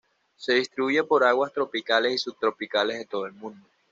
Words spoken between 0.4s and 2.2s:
distribuye por aguas tropicales y